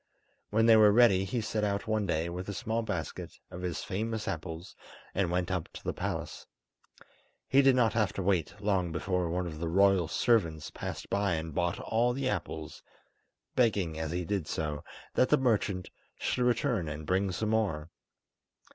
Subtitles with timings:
[0.49, 3.83] When they were ready, he set out one day with a small basket of his
[3.83, 4.75] famous apples,
[5.13, 6.47] and went up to the palace.
[7.47, 11.35] He did not have to wait long before one of the royal servants passed by
[11.35, 12.81] and bought all the apples,
[13.55, 14.83] begging as he did so
[15.13, 17.91] that the merchant should return and bring some more.